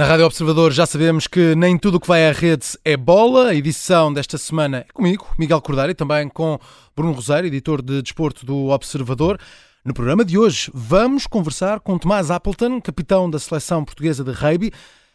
[0.00, 3.48] Na Rádio Observador já sabemos que nem tudo o que vai à rede é bola.
[3.48, 6.58] A edição desta semana é comigo, Miguel Cordeiro, e também com
[6.96, 9.38] Bruno Rosário, editor de desporto do Observador.
[9.84, 14.72] No programa de hoje vamos conversar com Tomás Appleton, capitão da seleção portuguesa de rugby,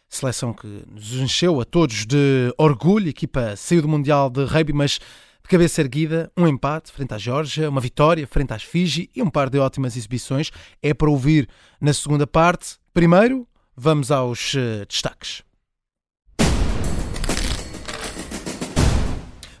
[0.08, 3.08] seleção que nos encheu a todos de orgulho.
[3.08, 5.00] A equipa saiu do Mundial de Rugby, mas
[5.42, 9.30] de cabeça erguida, um empate frente à Geórgia, uma vitória frente às Fiji e um
[9.30, 10.52] par de ótimas exibições.
[10.80, 11.48] É para ouvir
[11.80, 12.76] na segunda parte.
[12.94, 13.48] Primeiro,
[13.78, 15.42] Vamos aos uh, destaques.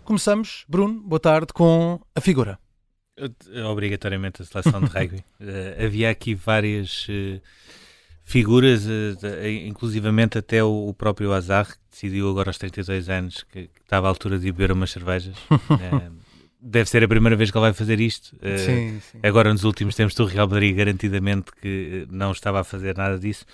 [0.04, 2.58] Começamos, Bruno, boa tarde, com a figura.
[3.70, 5.18] Obrigatoriamente a seleção de rugby.
[5.18, 7.42] uh, havia aqui várias uh,
[8.22, 13.66] figuras, uh, inclusivamente até o, o, próprio Azar, que decidiu agora aos 32 anos que,
[13.66, 15.36] que estava à altura de beber umas cervejas.
[16.58, 18.34] deve ser a primeira vez que ele vai fazer isto.
[18.40, 19.18] Sim, sim.
[19.22, 23.44] Agora, nos últimos tempos do Real Madrid, garantidamente que não estava a fazer nada disso.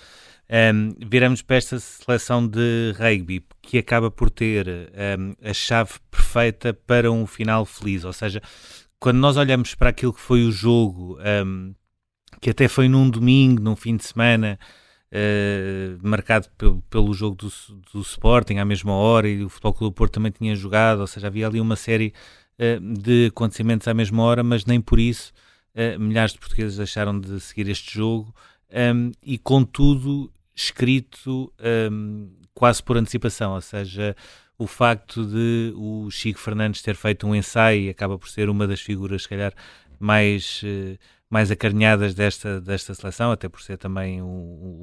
[0.49, 6.73] Um, viramos para esta seleção de rugby que acaba por ter um, a chave perfeita
[6.73, 8.03] para um final feliz.
[8.03, 8.41] Ou seja,
[8.99, 11.73] quando nós olhamos para aquilo que foi o jogo, um,
[12.41, 14.59] que até foi num domingo, num fim de semana,
[15.13, 17.51] uh, marcado pelo, pelo jogo do,
[17.93, 21.27] do, Sporting à mesma hora e o Futebol Clube Porto também tinha jogado, ou seja,
[21.27, 22.13] havia ali uma série
[22.59, 25.31] uh, de acontecimentos à mesma hora, mas nem por isso
[25.75, 28.33] uh, milhares de portugueses deixaram de seguir este jogo
[28.73, 31.51] um, e contudo escrito
[31.91, 34.15] um, quase por antecipação, ou seja,
[34.57, 38.81] o facto de o Chico Fernandes ter feito um ensaio acaba por ser uma das
[38.81, 39.53] figuras, se calhar,
[39.99, 40.97] mais, uh,
[41.29, 44.25] mais acarinhadas desta, desta seleção, até por ser também o,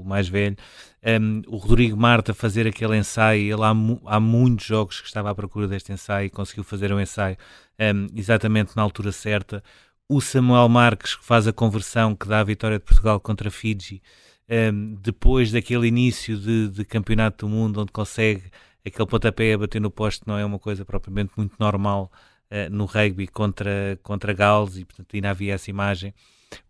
[0.01, 0.57] o mais velho.
[1.05, 3.73] Um, o Rodrigo Marta fazer aquele ensaio, ele há,
[4.07, 7.37] há muitos jogos que estava à procura deste ensaio e conseguiu fazer um ensaio
[7.79, 9.63] um, exatamente na altura certa
[10.11, 14.03] o Samuel Marques, que faz a conversão que dá a vitória de Portugal contra Fiji,
[14.49, 18.43] um, ehm, depois daquele início de, de, campeonato do mundo, onde consegue
[18.85, 22.11] aquele pontapé a bater no poste, não é uma coisa propriamente muito normal
[22.51, 26.13] uh, no rugby contra, contra Gales, e portanto ainda havia essa imagem.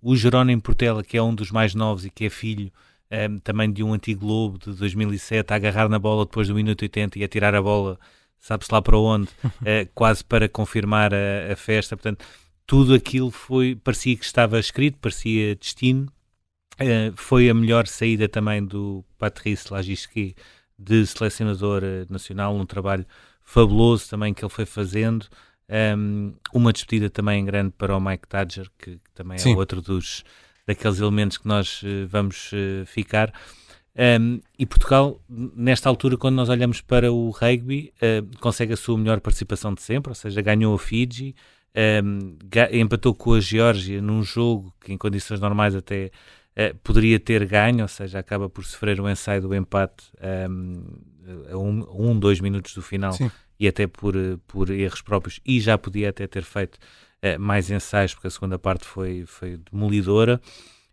[0.03, 2.71] O Jerónimo Portela, que é um dos mais novos e que é filho
[3.11, 6.55] um, ehm, também de um antigo Lobo de 2007, a agarrar na bola depois do
[6.55, 7.99] minuto 80 e a tirar a bola,
[8.39, 11.97] sabe-se lá para onde, uh, quase para confirmar a, a festa.
[11.97, 12.27] Portanto,
[12.71, 16.07] tudo aquilo foi, parecia que estava escrito, parecia destino.
[16.81, 20.37] Uh, foi a melhor saída também do Patrice Lagisquet
[20.79, 23.05] de selecionador eh, nacional, um trabalho
[23.43, 25.27] fabuloso também que ele foi fazendo.
[25.69, 29.57] Um, ehm, uma despedida também grande para o Mike Tadger, que, que também é Sim.
[29.57, 30.23] outro dos
[30.65, 33.35] daqueles elementos que nós uh, vamos uh, ficar.
[33.97, 38.77] Um, ehm, e Portugal, nesta altura, quando nós olhamos para o rugby, uh, consegue a
[38.77, 41.35] sua melhor participação de sempre, ou seja, ganhou a Fiji,
[41.77, 42.37] um,
[42.73, 46.11] empatou com a Geórgia num jogo que em condições normais até
[46.57, 50.11] uh, poderia ter ganho, ou seja, acaba por sofrer o um ensaio do empate
[50.51, 50.83] um,
[51.51, 53.31] a um, um, dois minutos do final Sim.
[53.59, 54.15] e até por,
[54.47, 58.59] por erros próprios e já podia até ter feito uh, mais ensaios porque a segunda
[58.59, 60.41] parte foi, foi demolidora.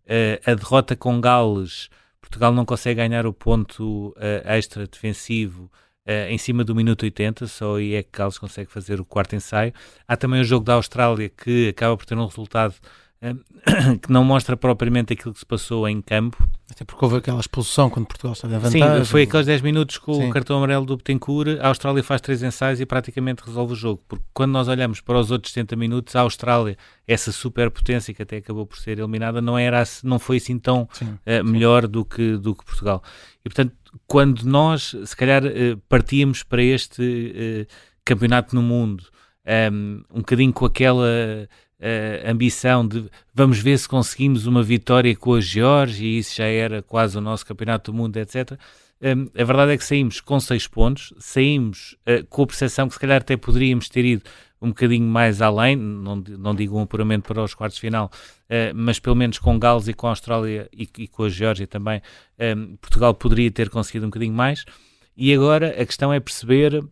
[0.06, 1.90] Uh, a derrota com Gales,
[2.22, 4.14] Portugal não consegue ganhar o ponto
[4.44, 5.72] extra defensivo
[6.08, 9.36] Uh, em cima do minuto 80, só aí é que Carlos consegue fazer o quarto
[9.36, 9.74] ensaio.
[10.08, 12.76] Há também o jogo da Austrália que acaba por ter um resultado
[14.02, 16.48] que não mostra propriamente aquilo que se passou em campo.
[16.70, 19.04] Até porque houve aquela expulsão quando Portugal estava em vantagem.
[19.04, 20.30] Sim, foi aqueles 10 minutos com Sim.
[20.30, 24.04] o cartão amarelo do Betancourt, a Austrália faz três ensaios e praticamente resolve o jogo.
[24.08, 28.38] Porque quando nós olhamos para os outros 70 minutos, a Austrália, essa superpotência que até
[28.38, 32.54] acabou por ser eliminada, não, era, não foi assim tão uh, melhor do que, do
[32.54, 33.02] que Portugal.
[33.44, 33.74] E portanto,
[34.06, 39.04] quando nós, se calhar, uh, partíamos para este uh, campeonato no mundo,
[39.46, 41.06] um, ehm, um bocadinho com aquela
[41.80, 46.46] uh, ambição de vamos ver se conseguimos uma vitória com a Geórgia e isso já
[46.46, 48.60] era quase o nosso campeonato do mundo, etc.
[49.02, 51.96] Um, a verdade é que saímos com seis pontos, saímos
[52.30, 54.24] com a percepção que se calhar até poderíamos ter ido
[54.62, 58.12] um bocadinho mais além, não, não digo um apuramento para os quartos de final,
[58.46, 61.68] uh, mas pelo menos com Gales e com a Austrália e, e com a Geórgia
[61.68, 62.02] também,
[62.40, 64.66] um, Portugal poderia ter conseguido um bocadinho mais.
[65.16, 66.84] E agora a questão é perceber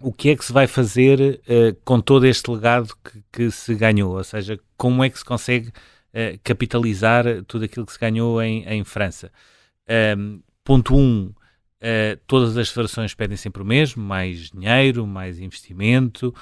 [0.00, 3.74] o que é que se vai fazer uh, com todo este legado que, que, se
[3.74, 4.16] ganhou?
[4.16, 8.64] Ou seja, como é que se consegue uh, capitalizar tudo aquilo que se ganhou em,
[8.66, 9.30] em França?
[10.16, 10.98] Um, ponto 1.
[10.98, 11.32] Um,
[11.82, 16.34] uh, todas as federações pedem sempre o mesmo: mais dinheiro, mais investimento,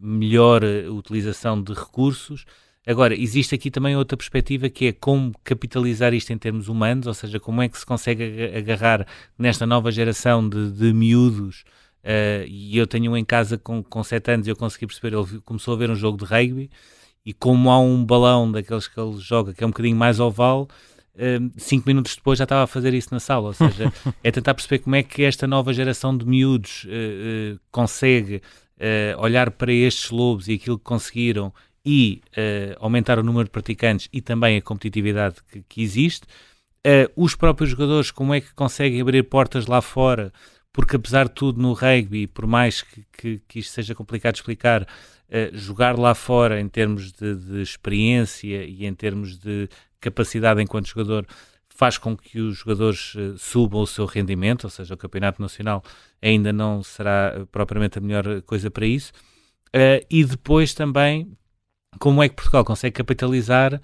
[0.00, 2.44] melhor utilização de recursos.
[2.86, 7.14] Agora, existe aqui também outra perspectiva que é como capitalizar isto em termos humanos, ou
[7.14, 9.06] seja, como é que se consegue agarrar
[9.38, 11.64] nesta nova geração de, de miúdos
[12.02, 15.14] Uh, e eu tenho um em casa com, com 7 anos e eu consegui perceber,
[15.14, 16.70] ele começou a ver um jogo de rugby
[17.26, 20.66] e como há um balão daqueles que ele joga que é um bocadinho mais oval,
[21.56, 23.48] cinco minutos depois já estava a fazer isso na sala.
[23.48, 23.92] Ou seja,
[24.22, 29.20] é tentar perceber como é que esta nova geração de miúdos uh, uh, consegue uh,
[29.20, 31.52] olhar para estes lobos e aquilo que conseguiram
[31.82, 32.20] e
[32.78, 36.26] aumentar o número de praticantes e também a competitividade que, que existe.
[37.16, 40.30] os próprios jogadores, como é que conseguem abrir portas lá fora
[40.74, 44.40] porque apesar de tudo no rugby, por mais que, que, que isto seja complicado de
[44.40, 44.86] explicar,
[45.54, 49.66] jogar lá fora em termos de, de, experiência e em termos de
[50.00, 51.26] capacidade enquanto jogador
[51.68, 55.82] faz com que os jogadores uh, subam o seu rendimento, ou seja, o Campeonato Nacional
[56.20, 59.12] ainda não será eh, propriamente a melhor coisa para isso.
[59.68, 61.32] Uh, e depois também
[61.98, 63.80] como é que Portugal consegue capitalizar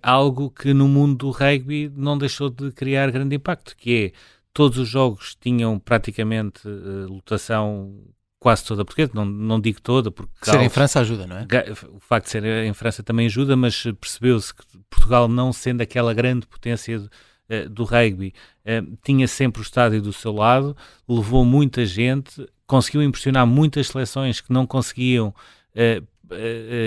[0.00, 4.18] algo que no mundo do rugby não deixou de criar grande impacto, que é
[4.54, 8.00] todos os jogos tinham praticamente uh, lotação
[8.44, 10.30] quase toda portuguesa, não, não digo toda, porque...
[10.42, 11.46] Ser em França ajuda, não é?
[11.88, 16.12] O facto de ser em França também ajuda, mas percebeu-se que Portugal, não sendo aquela
[16.12, 18.34] grande potência do, uh, do rugby,
[18.66, 20.76] uh, tinha sempre o estádio do seu lado,
[21.08, 25.34] levou muita gente, conseguiu impressionar muitas seleções que não conseguiam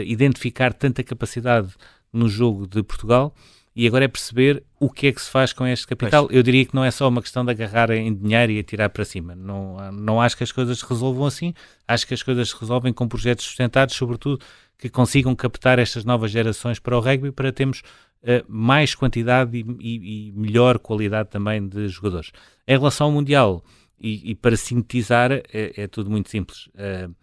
[0.06, 1.74] identificar tanta capacidade
[2.14, 3.34] no jogo de Portugal,
[3.78, 6.26] e agora é perceber o que é que se faz com este capital.
[6.26, 6.36] Pois.
[6.36, 9.06] Eu diria que não é só uma questão de agarrar em dinheiro e atirar para
[9.06, 9.36] cima.
[9.36, 11.54] Não, não acho que as coisas se resolvam assim.
[11.88, 14.44] Acho que as coisas se resolvem com projetos sustentados, sobretudo
[14.80, 17.84] que consigam captar estas novas gerações para o rugby para termos
[18.24, 22.32] uh, mais quantidade e, e, e, melhor qualidade também de jogadores.
[22.68, 23.64] Em relação ao Mundial,
[24.00, 26.66] e, e para sintetizar, é, é, tudo muito simples.
[26.68, 27.14] Uh,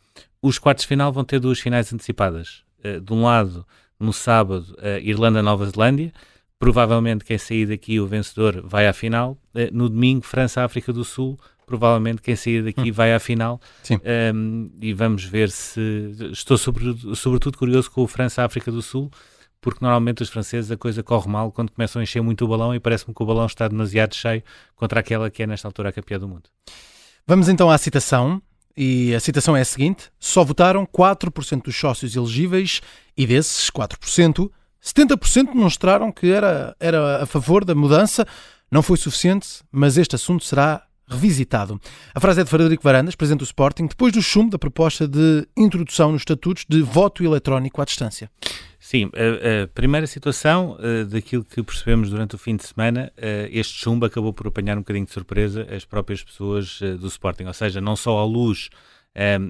[0.40, 2.62] os quartos de final vão ter duas finais antecipadas.
[2.78, 3.66] Uh, de um lado,
[3.98, 6.12] no sábado, Irlanda-Nova Zelândia
[6.58, 9.38] provavelmente quem sair daqui, o vencedor, vai à final.
[9.54, 12.92] Uh, no domingo, França-África do Sul, provavelmente quem sair daqui hum.
[12.92, 13.60] vai à final.
[13.82, 13.98] Sim.
[14.34, 15.80] Um, e vamos ver se.
[16.32, 19.10] Estou sobretudo, sobretudo curioso com o França-África do Sul,
[19.60, 22.74] porque normalmente os franceses a coisa corre mal quando começam a encher muito o balão
[22.74, 24.42] e parece-me que o balão está demasiado cheio
[24.76, 26.50] contra aquela que é nesta altura a campeã do mundo.
[27.26, 28.42] Vamos então à citação.
[28.76, 32.80] E a citação é a seguinte: só votaram 4% dos sócios elegíveis
[33.16, 34.50] e desses 4%,
[34.84, 38.26] 70% demonstraram que era, era a favor da mudança.
[38.70, 41.81] Não foi suficiente, mas este assunto será revisitado.
[42.14, 45.46] A frase é de Frederico Varandas, presidente do Sporting, depois do chumbo da proposta de
[45.56, 48.31] introdução nos estatutos de voto eletrónico à distância.
[48.78, 53.48] Sim, a, a primeira situação, uh, daquilo que percebemos durante o fim de semana, uh,
[53.50, 57.44] este chumbo acabou por apanhar um bocadinho de surpresa as próprias pessoas uh, do Sporting,
[57.44, 58.69] ou seja, não só à luz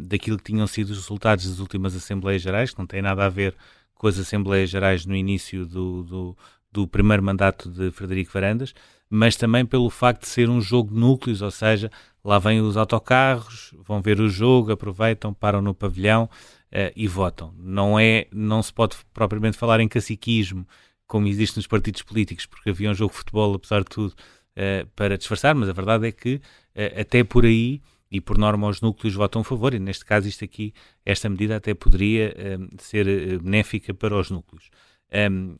[0.02, 3.30] daquilo que tinham sido os resultados das últimas Assembleias Gerais, que não tem nada a
[3.30, 3.54] ver
[3.94, 6.36] com as Assembleias Gerais no início do, do,
[6.72, 8.74] do primeiro mandato de Frederico Varandas,
[9.08, 11.90] mas também pelo facto de ser um jogo de núcleos, ou seja,
[12.24, 17.54] lá vêm os autocarros, vão ver o jogo, aproveitam, param no pavilhão uh, e votam.
[17.58, 20.66] Não é, não se pode propriamente falar em caciquismo,
[21.06, 24.86] como existe nos partidos políticos, porque havia um jogo de futebol, apesar de tudo, uh,
[24.96, 27.80] para disfarçar, mas a verdade é que uh, até por aí
[28.14, 30.72] e por norma os núcleos votam a favor, e neste caso isto aqui,
[31.04, 34.70] esta medida até poderia um, ser eh, benéfica para os núcleos.
[35.12, 35.56] Um,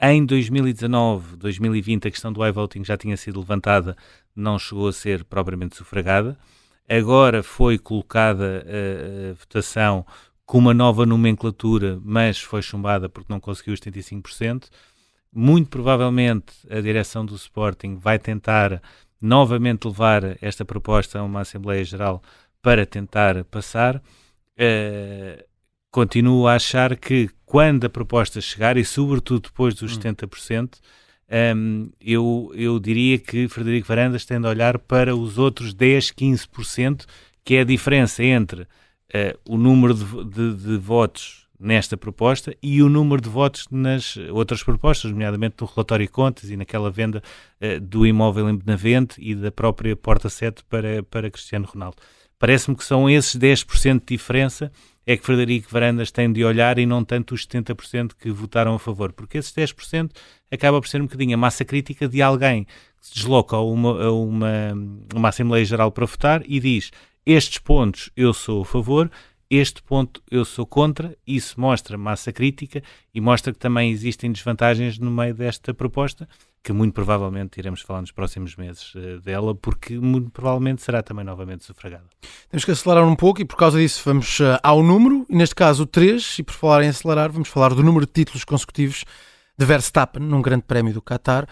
[0.00, 3.94] em 2019, 2020, a questão do iVoting já tinha sido levantada,
[4.34, 6.38] não chegou a ser propriamente sufragada.
[6.88, 10.06] Agora foi colocada a, a votação
[10.46, 14.70] com uma nova nomenclatura, mas foi chumbada porque não conseguiu os 75%.
[15.30, 18.80] Muito provavelmente a direção do Sporting vai tentar
[19.20, 22.22] novamente levar esta proposta a uma Assembleia Geral
[22.62, 23.96] para tentar passar.
[23.96, 25.42] Uh,
[25.90, 30.00] continuo a achar que quando a proposta chegar, e sobretudo depois dos hum.
[30.00, 30.78] 70%, um,
[31.28, 37.06] ehm, eu, eu diria que Frederico Varandas tende a olhar para os outros 10, 15%,
[37.44, 42.82] que é a diferença entre uh, o número de, de, de votos nesta proposta e
[42.82, 47.22] o número de votos nas outras propostas, nomeadamente no relatório contas e naquela venda
[47.60, 51.96] uh, do imóvel em Benavente e da própria Porta 7 para, para Cristiano Ronaldo.
[52.38, 54.70] Parece-me que são esses 10% de diferença
[55.04, 58.78] é que Frederico Varandas tem de olhar e não tanto os 70% que votaram a
[58.78, 60.10] favor, porque esses 10%
[60.52, 64.04] acaba por ser um bocadinho a massa crítica de alguém que se desloca a uma,
[64.04, 64.74] a uma,
[65.14, 66.90] uma Assembleia Geral para votar e diz
[67.24, 69.10] estes pontos eu sou a favor,
[69.50, 72.82] este ponto eu sou contra, isso mostra massa crítica
[73.14, 76.28] e mostra que também existem desvantagens no meio desta proposta,
[76.62, 81.24] que muito provavelmente iremos falar nos próximos meses uh, dela, porque muito provavelmente será também
[81.24, 82.04] novamente sufragada.
[82.50, 85.54] Temos que acelerar um pouco e por causa disso vamos uh, ao número, e neste
[85.54, 89.04] caso o 3, e por falar em acelerar, vamos falar do número de títulos consecutivos
[89.56, 91.48] de Verstappen num grande prémio do Qatar.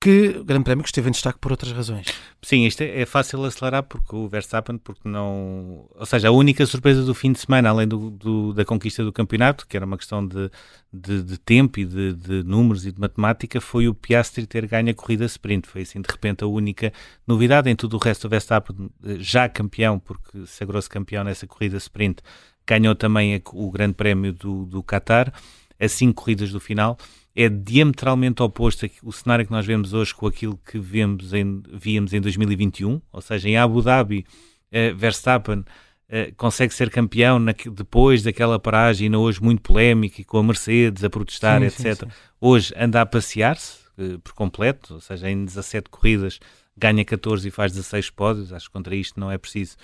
[0.00, 2.06] Que Grande Prémio que esteve em destaque por outras razões.
[2.40, 5.88] Sim, isto é, é, fácil acelerar porque o Verstappen, porque não.
[5.92, 9.12] Ou seja, a única surpresa do fim de semana, além do, do da conquista do
[9.12, 10.50] campeonato, que era uma questão de,
[10.92, 14.90] de, de tempo e de, de, números e de matemática, foi o Piastri ter ganho
[14.90, 15.66] a corrida sprint.
[15.66, 16.92] Foi assim, de repente, a única
[17.26, 17.68] novidade.
[17.68, 22.22] Em tudo o resto, o Verstappen, eh, já campeão, porque sagrou-se campeão nessa corrida sprint,
[22.64, 25.32] ganhou também o Grande Prémio do, do Qatar,
[25.80, 26.96] a cinco corridas do final
[27.38, 32.12] é diametralmente oposto o cenário que nós vemos hoje com aquilo que vemos em, víamos
[32.12, 34.26] em 2021, ou seja, em Abu Dhabi,
[34.72, 40.38] uh, Verstappen uh, consegue ser campeão na, depois daquela paragem, hoje muito polémica, e com
[40.38, 41.84] a Mercedes a protestar, sim, etc.
[41.84, 42.16] Sim, sim.
[42.40, 46.40] Hoje anda a passear-se uh, por completo, ou seja, em 17 corridas
[46.76, 49.76] ganha 14 e faz 16 pódios, acho que contra isto não é preciso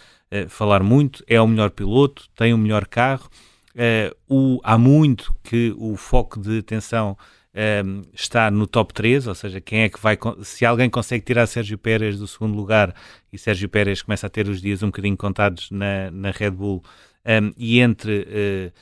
[0.48, 3.28] falar muito, é o melhor piloto, tem o melhor carro,
[4.28, 7.16] o, há muito que o foco de atenção
[7.54, 10.18] um, ehm, está no top 3, ou seja, quem é que vai.
[10.42, 12.94] Se alguém consegue tirar Sérgio Pérez do segundo lugar
[13.32, 16.82] e Sérgio Pérez começa a ter os dias um bocadinho contados na, na Red Bull,
[17.24, 18.72] um, ehm, e entre uh,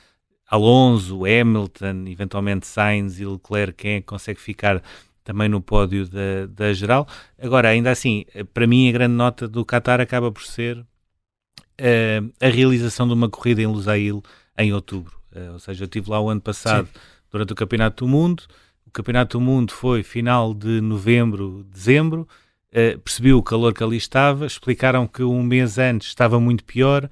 [0.48, 4.82] Alonso, Hamilton, eventualmente Sainz e Leclerc, quem é que consegue ficar
[5.24, 7.06] também no pódio da, da geral.
[7.38, 12.48] Agora, ainda assim, para mim, a grande nota do Qatar acaba por ser uh, a
[12.48, 14.22] realização de uma corrida em Lusail
[14.58, 15.16] em outubro.
[15.34, 16.88] Uh, ou seja, eu estive lá o ano passado.
[16.92, 18.44] Sim durante o Campeonato do Mundo.
[18.86, 22.28] O Campeonato do Mundo foi final de novembro, dezembro.
[22.70, 27.04] Uh, percebi o calor que ali estava, explicaram que um mês antes estava muito pior.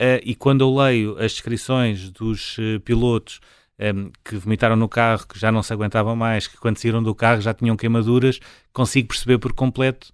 [0.00, 3.40] Uh, e quando eu leio as descrições dos uh, pilotos
[3.78, 7.02] um, ehm, que vomitaram no carro, que já não se aguentavam mais, que quando saíram
[7.02, 8.40] do carro já tinham queimaduras,
[8.72, 10.12] consigo perceber por completo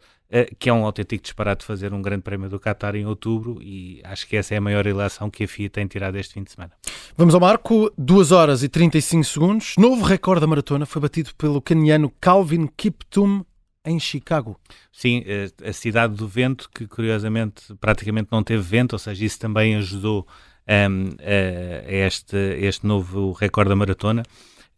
[0.59, 4.27] que é um autêntico disparate fazer um grande prémio do Qatar em outubro e acho
[4.27, 6.73] que essa é a maior ilação que a FIA tem tirado este fim de semana.
[7.17, 9.75] Vamos ao marco, 2 horas e 35 segundos.
[9.77, 13.45] Novo recorde da maratona foi batido pelo caniano Calvin Kiptum
[13.85, 14.59] em Chicago.
[14.93, 19.39] Sim, eh, a cidade do vento, que curiosamente praticamente não teve vento, ou seja, isso
[19.39, 20.27] também ajudou
[20.69, 24.23] um, ehm, a, este, este novo recorde da maratona.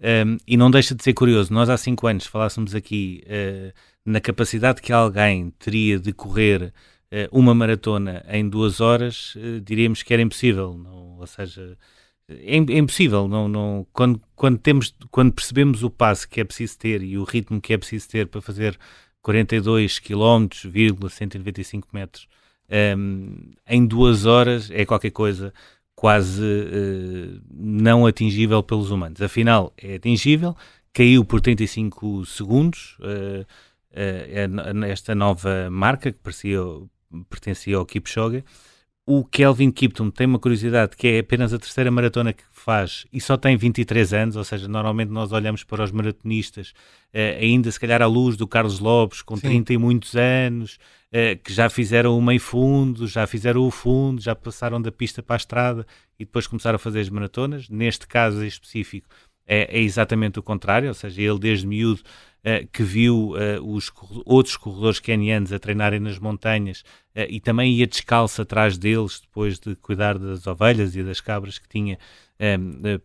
[0.00, 3.72] Um, e não deixa de ser curioso, nós há cinco anos falássemos aqui uh,
[4.04, 6.72] na capacidade que alguém teria de correr
[7.12, 10.76] uh, uma maratona em duas horas, uh, diríamos que era impossível.
[10.76, 11.78] Não, ou seja,
[12.28, 13.28] é, é, impossível.
[13.28, 17.24] Não, não, quando, quando, temos, quando percebemos o passo que é preciso ter e o
[17.24, 18.78] ritmo que é preciso ter para fazer
[19.22, 20.48] 42 km,
[21.08, 22.28] 195 metros
[22.96, 25.52] um, em duas horas, é qualquer coisa
[25.94, 29.22] quase uh, não atingível pelos humanos.
[29.22, 30.56] Afinal, é atingível,
[30.92, 32.96] caiu por 35 segundos.
[33.00, 33.42] Uh,
[33.92, 36.60] uh, esta nova marca que parecia,
[37.30, 38.44] pertencia ao Kipchoge.
[39.06, 43.20] O Kelvin Kiptum tem uma curiosidade que é apenas a terceira maratona que faz e
[43.20, 46.72] só tem 23 anos, ou seja, normalmente nós olhamos para os maratonistas
[47.38, 49.42] ainda se calhar à luz do Carlos Lopes com Sim.
[49.42, 50.78] 30 e muitos anos,
[51.44, 55.36] que já fizeram o meio fundo, já fizeram o fundo, já passaram da pista para
[55.36, 55.86] a estrada
[56.18, 57.68] e depois começaram a fazer as maratonas.
[57.68, 59.06] Neste caso específico
[59.46, 62.02] é, é exatamente o contrário, ou seja, ele desde miúdo
[62.72, 63.90] que viu uh, os
[64.26, 66.80] outros corredores kenianos a treinarem nas montanhas
[67.16, 71.58] uh, e também ia descalço atrás deles depois de cuidar das ovelhas e das cabras
[71.58, 71.98] que tinha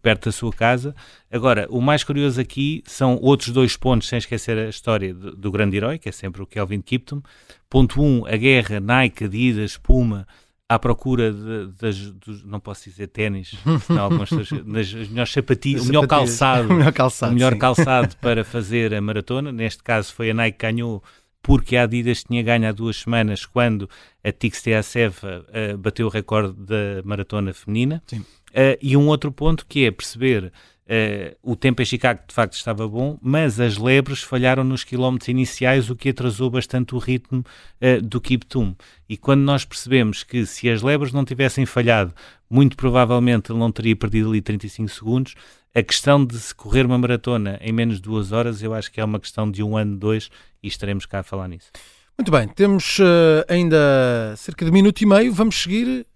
[0.01, 0.93] perto da sua casa.
[1.31, 5.51] Agora, o mais curioso aqui são outros dois pontos, sem esquecer a história do, do
[5.51, 7.21] grande herói, que é sempre o Kelvin Kiptum.
[7.69, 10.27] Ponto 1, um, a guerra Nike, Adidas, Puma,
[10.69, 15.81] à procura de, das, dos, não posso dizer ténis, senão algumas das, das melhores sapatilhas,
[15.83, 19.51] o melhor calçado, o melhor calçado, o melhor calçado para fazer a maratona.
[19.51, 21.03] Neste caso foi a Nike que ganhou
[21.41, 23.89] porque a Adidas tinha ganho há duas semanas quando
[24.23, 28.03] a Tix Seva uh, bateu o recorde da maratona feminina.
[28.13, 30.51] Uh, e um outro ponto que é perceber
[30.89, 35.27] Uh, o tempo em Chicago de facto estava bom, mas as lebres falharam nos quilómetros
[35.27, 37.45] iniciais, o que atrasou bastante o ritmo
[37.79, 38.75] uh, do Kiptum.
[39.07, 42.11] E quando nós percebemos que se as lebres não tivessem falhado,
[42.49, 45.35] muito provavelmente ele não teria perdido ali 35 segundos,
[45.75, 48.99] a questão de se correr uma maratona em menos de duas horas, eu acho que
[48.99, 50.31] é uma questão de um ano, dois,
[50.63, 51.69] e estaremos cá a falar nisso.
[52.17, 56.07] Muito bem, temos uh, ainda cerca de minuto e meio, vamos seguir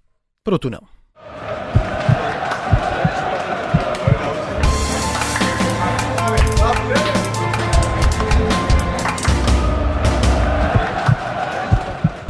[0.44, 0.84] para o túnel.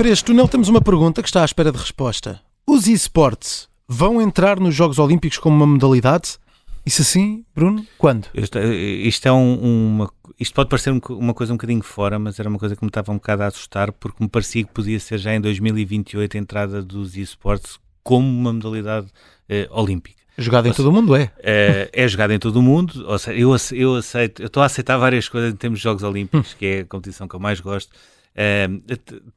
[0.03, 2.41] Para este túnel temos uma pergunta que está à espera de resposta.
[2.67, 6.37] Os esportes vão entrar nos Jogos Olímpicos como uma modalidade?
[6.85, 8.27] E se sim, Bruno, quando?
[8.33, 12.49] Isto, isto é um, uma, isto pode parecer uma coisa um bocadinho fora, mas era
[12.49, 15.19] uma coisa que me estava um bocado a assustar, porque me parecia que podia ser
[15.19, 19.07] já em 2028 a entrada dos esportes como uma modalidade
[19.47, 20.21] eh, olímpica.
[20.37, 21.31] Jogado em todo o mundo, é?
[21.37, 21.89] é?
[21.93, 23.05] É jogado em todo o mundo.
[23.07, 26.03] Ou seja, eu, eu aceito, eu estou a aceitar várias coisas em termos de Jogos
[26.03, 27.95] Olímpicos, que é a competição que eu mais gosto.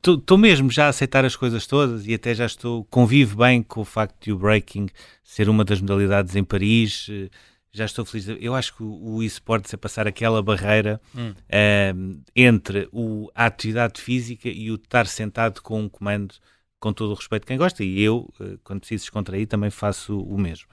[0.02, 3.62] Estou uh, mesmo já a aceitar as coisas todas e até já estou, convivo bem
[3.62, 4.88] com o facto de o breaking
[5.22, 7.08] ser uma das modalidades em Paris.
[7.08, 7.30] Uh,
[7.72, 8.26] já estou feliz.
[8.40, 11.30] Eu acho que o, o esportes é passar aquela barreira hum.
[11.32, 16.34] uh, entre o, a atividade física e o estar sentado com um comando
[16.80, 17.84] com todo o respeito de quem gosta.
[17.84, 20.66] E eu, uh, quando preciso descontrair, também faço o mesmo.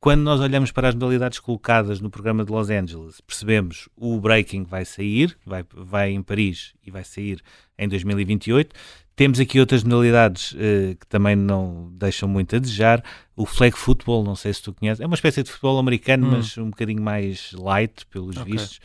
[0.00, 4.64] Quando nós olhamos para as modalidades colocadas no programa de Los Angeles, percebemos o breaking
[4.64, 7.42] vai sair, vai, vai em Paris e vai sair
[7.78, 8.74] em 2028.
[9.14, 13.04] Temos aqui outras modalidades uh, que também não deixam muito a desejar.
[13.36, 16.30] O flag football, não sei se tu conheces, é uma espécie de futebol americano, hum.
[16.30, 18.52] mas um bocadinho mais light, pelos okay.
[18.52, 18.80] vistos.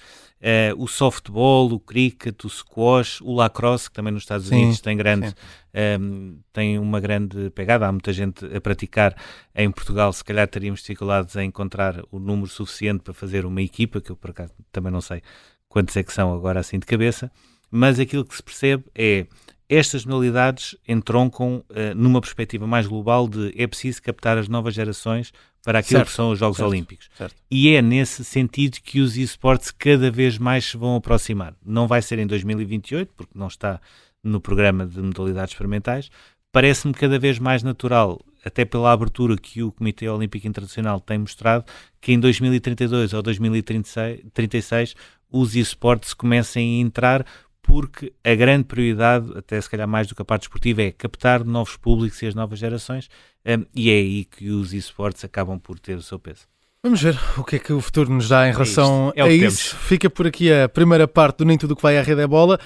[0.45, 4.79] Uh, o softball, o cricket, o squash, o lacrosse, que também nos Estados sim, Unidos
[4.79, 5.33] tem, grande, um,
[5.73, 7.87] ehm, tem uma grande pegada.
[7.87, 9.15] Há muita gente a praticar.
[9.55, 13.99] Em Portugal, se calhar teríamos dificuldades em encontrar o número suficiente para fazer uma equipa,
[13.99, 15.23] que eu por acaso também não sei
[15.67, 17.31] quantos é que são agora assim de cabeça.
[17.71, 19.25] Mas aquilo que se percebe é
[19.67, 25.33] estas modalidades entroncam uh, numa perspectiva mais global de é preciso captar as novas gerações
[25.65, 27.09] para aquilo certo, que são os Jogos certo, Olímpicos.
[27.17, 27.35] Certo.
[27.49, 31.55] E é nesse sentido que os esportes cada vez mais se vão aproximar.
[31.65, 33.81] Não vai ser em 2028, porque não está
[34.23, 36.09] no programa de modalidades experimentais.
[36.51, 41.65] Parece-me cada vez mais natural, até pela abertura que o Comitê Olímpico Internacional tem mostrado,
[41.99, 44.95] que em 2032 ou 2036
[45.31, 47.25] os esportes comecem a entrar
[47.65, 51.43] porque a grande prioridade, até se calhar mais do que a parte esportiva, é captar
[51.43, 53.09] novos públicos e as novas gerações,
[53.43, 56.41] um, e é aí que os esportes acabam por ter o seu peso.
[56.83, 59.27] Vamos ver o que é que o futuro nos dá em é relação é a
[59.27, 59.71] isso.
[59.71, 59.87] Temos.
[59.87, 62.59] Fica por aqui a primeira parte do Nem Tudo que vai à rede é bola.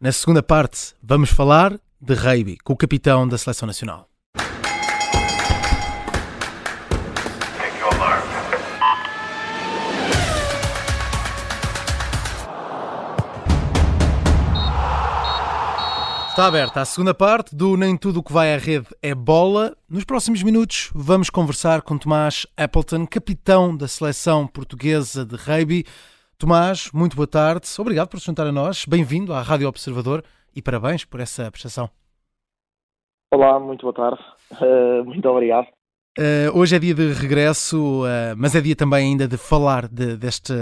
[0.00, 4.08] Na segunda parte, vamos falar de rugby com o capitão da Seleção Nacional.
[16.36, 19.74] Está aberta a segunda parte do Nem Tudo o que vai à rede é bola.
[19.88, 25.86] Nos próximos minutos vamos conversar com Tomás Appleton, capitão da seleção portuguesa de rugby.
[26.36, 27.66] Tomás, muito boa tarde.
[27.78, 28.84] Obrigado por se juntar a nós.
[28.84, 30.22] Bem-vindo à Rádio Observador
[30.54, 31.88] e parabéns por essa prestação.
[33.32, 34.22] Olá, muito boa tarde.
[34.60, 35.68] Uh, muito obrigado.
[36.18, 40.18] Uh, hoje é dia de regresso, uh, mas é dia também ainda de falar de,
[40.18, 40.52] deste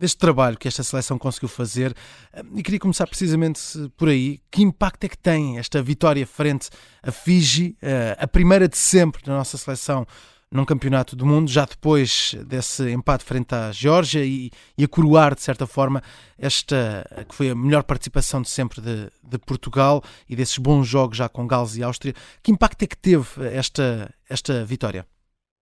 [0.00, 1.94] deste trabalho que esta seleção conseguiu fazer.
[2.32, 3.60] Eh, e queria começar precisamente
[3.96, 4.40] por aí.
[4.50, 6.70] Que impacto é que tem esta vitória frente
[7.02, 10.06] a Fiji, eh, a primeira de sempre da nossa seleção
[10.52, 15.32] num campeonato do mundo, já depois desse empate frente à Geórgia e, e, a coroar,
[15.32, 16.02] de certa forma,
[16.36, 21.16] esta que foi a melhor participação de sempre de, de, Portugal e desses bons jogos
[21.16, 22.14] já com Gales e Áustria.
[22.42, 25.06] Que impacto é que teve esta, esta vitória?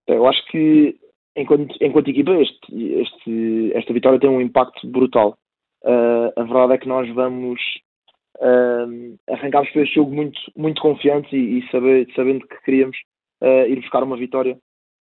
[0.07, 0.98] Eu acho que
[1.40, 5.37] enquanto, enquanto equipa, este, este, esta vitória tem um impacto brutal.
[5.83, 7.61] Uh, a verdade é que nós vamos
[8.38, 12.96] uh, arrancarmos para este jogo muito, muito confiantes e, e saber, sabendo que queríamos
[13.42, 14.59] uh, ir buscar uma vitória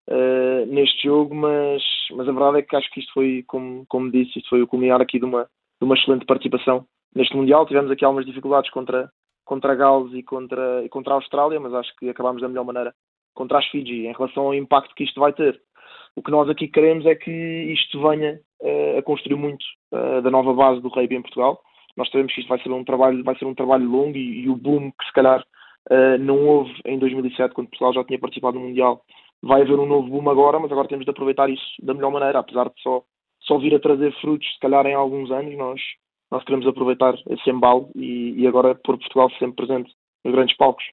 [0.08, 4.10] uh, neste jogo, mas, mas a verdade é que acho que isto foi, como, como
[4.10, 7.66] disse, isto foi o culminar aqui de uma, de uma excelente participação neste Mundial.
[7.66, 9.10] Tivemos aqui algumas dificuldades contra,
[9.44, 12.64] contra a Gales e contra, e contra a Austrália, mas acho que acabámos da melhor
[12.64, 12.94] maneira
[13.34, 15.60] contra as Fiji em relação ao impacto que isto vai ter.
[16.16, 20.30] O que nós aqui queremos é que isto venha uh, a construir muito uh, da
[20.30, 21.60] nova base do rugby em Portugal.
[21.96, 24.48] Nós sabemos que isto vai ser um trabalho, vai ser um trabalho longo e, e
[24.48, 25.44] o boom que se calhar
[25.90, 29.02] uh, não houve em 2007 quando Portugal já tinha participado no Mundial.
[29.42, 32.38] Vai haver um novo boom agora, mas agora temos de aproveitar isso da melhor maneira,
[32.38, 33.02] apesar de só,
[33.42, 35.80] só vir a trazer frutos, se calhar em alguns anos, nós,
[36.30, 39.92] nós queremos aproveitar esse embalo e, e agora pôr Portugal sempre presente
[40.24, 40.84] nos grandes palcos.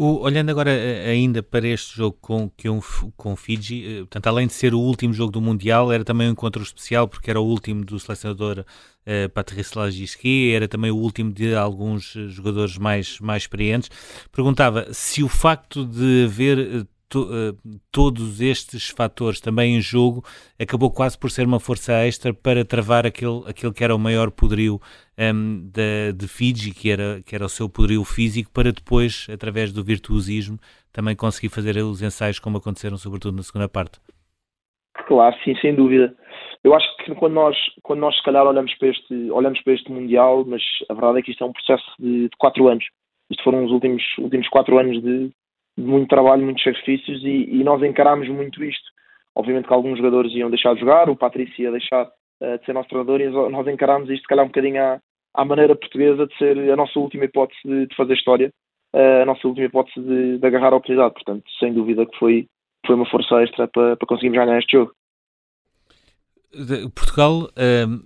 [0.00, 2.80] O, olhando agora eh, ainda para este jogo com, com,
[3.16, 6.30] com Fiji, eh, portanto, além de ser o último jogo do Mundial, era também um
[6.30, 11.32] encontro especial porque era o último do selecionador uh, Patrice Lagisquet, era também o último
[11.32, 13.90] de alguns jogadores mais, mais experientes.
[14.30, 20.24] Perguntava se o facto de haver to, uh, todos estes fatores também em jogo,
[20.60, 24.30] acabou quase por ser uma força extra para travar aquele, aquele que era o maior
[24.30, 24.80] poderio
[25.18, 29.26] um, ehm, de, de Fiji, que era, que era o seu poderio físico, para depois,
[29.32, 30.58] através do virtuosismo,
[30.92, 33.98] também conseguir fazer os ensaios como aconteceram, sobretudo na segunda parte.
[35.06, 36.14] Claro, sim, sem dúvida.
[36.62, 39.90] Eu acho que quando nós, quando nós se calhar olhamos para este, olhamos para este
[39.90, 42.84] Mundial, mas a verdade é que isto é um processo de, de quatro anos.
[43.30, 47.64] Isto foram os últimos, últimos quatro anos de, de muito trabalho, muitos sacrifícios e, e,
[47.64, 48.90] nós encarámos muito isto.
[49.34, 52.72] Obviamente que alguns jogadores iam deixar de jogar, o Patrício ia deixar uh, de ser
[52.72, 55.00] nosso treinador e nós encarámos isto, se calhar, um bocadinho à,
[55.38, 58.52] à maneira portuguesa de ser a nossa última hipótese de, de fazer história,
[58.94, 61.14] uh, a nossa última hipótese de, de agarrar a oportunidade.
[61.14, 62.46] Portanto, sem dúvida que foi,
[62.84, 64.92] foi uma força extra para, para conseguirmos ganhar este jogo.
[66.94, 67.50] Portugal,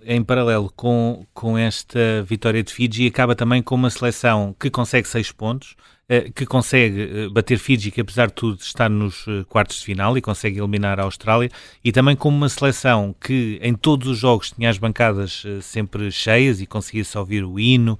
[0.05, 5.07] em paralelo com, com esta vitória de Fiji, acaba também com uma seleção que consegue
[5.07, 5.92] seis pontos, eh,
[6.35, 10.17] que consegue eh, bater Fiji, que apesar de tudo está nos eh, quartos de final
[10.17, 11.49] e consegue eliminar a Austrália,
[11.83, 16.61] e também como uma seleção que em todos os jogos tinha as bancadas sempre cheias
[16.61, 17.97] e conseguia-se ouvir o hino,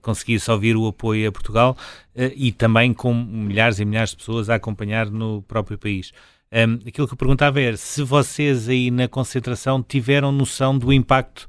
[0.00, 1.76] conseguia-se ouvir o apoio a Portugal
[2.34, 6.12] e também com milhares e milhares de pessoas a acompanhar no próprio país.
[6.52, 11.46] Um, aquilo que eu perguntava era se vocês aí na concentração tiveram noção do impacto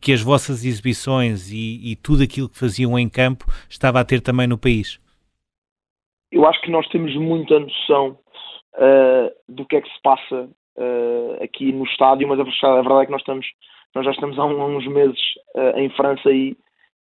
[0.00, 4.20] que as vossas exibições e, e, tudo aquilo que faziam em campo estava a ter
[4.20, 4.98] também no país.
[6.32, 8.18] Eu acho que nós temos muita noção
[8.76, 13.06] uh, do que é que se passa uh, aqui no estádio, mas a verdade é
[13.06, 13.46] que nós, estamos,
[13.94, 15.20] nós já estamos há, uns meses
[15.56, 16.56] uh, em França e,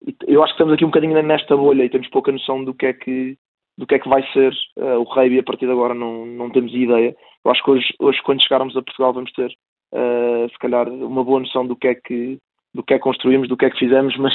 [0.05, 2.73] e, eu acho que estamos aqui um bocadinho nesta bolha e temos pouca noção do
[2.73, 3.37] que é que
[3.77, 6.73] do que é que vai ser o rugby a partir de agora não, não temos
[6.73, 7.15] ideia.
[7.45, 11.39] Eu acho que hoje, hoje quando chegarmos a Portugal vamos ter se calhar uma boa
[11.39, 12.37] noção do que é que
[12.79, 14.33] do que é que construímos, do que é que fizemos, mas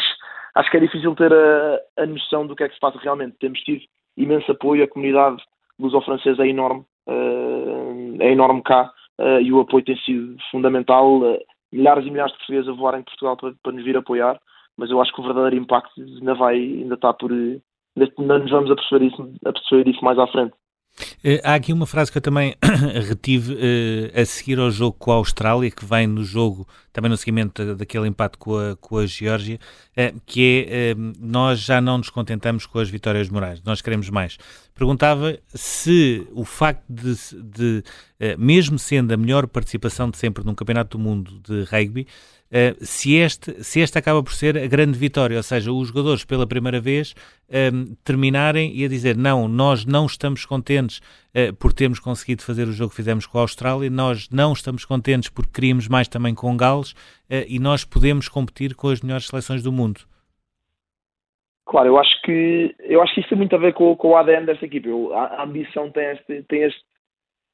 [0.55, 3.39] acho que é difícil ter a, a noção do que é que se passa realmente.
[3.41, 3.81] Temos tido
[4.19, 5.43] imenso apoio, a comunidade
[5.81, 8.93] luso-francesa é enorme, uh, é enorme cá
[9.41, 11.21] e o apoio tem sido fundamental.
[11.73, 14.39] milhares e milhares de portugueses a voar em Portugal para, para nos vir apoiar,
[14.77, 18.71] mas eu acho que o verdadeiro impacto ainda vai, ainda está por, não nos vamos
[18.71, 19.33] aperceber isso,
[19.87, 20.53] isso mais à frente.
[21.25, 22.55] Uh, há aqui uma frase que eu também
[23.09, 27.17] retive uh, a seguir ao jogo com a Austrália, que vem no jogo, também no
[27.17, 29.59] seguimento daquele empate com a, com a Geórgia,
[29.97, 34.39] uh, que é nós já não nos contentamos com as vitórias morais, nós queremos mais.
[34.75, 37.85] Perguntava se o facto de, de
[38.37, 42.34] mesmo sendo a melhor participação de sempre num campeonato do mundo de rugby, Uh,
[42.81, 46.47] se, este, se esta acaba por ser a grande vitória, ou seja, os jogadores pela
[46.47, 47.13] primeira vez
[47.49, 52.69] uh, terminarem e a dizer não, nós não estamos contentes uh, por termos conseguido fazer
[52.69, 56.35] o jogo que fizemos com a Austrália, nós não estamos contentes porque queríamos mais também
[56.35, 56.95] com Gales
[57.49, 60.03] e nós podemos competir com as melhores seleções do mundo.
[61.67, 64.17] Claro, eu acho que eu acho que isso tem muito a ver com, com o
[64.17, 64.89] ADN desta equipe.
[65.13, 66.81] A, a, ambição tem, este, tem, este,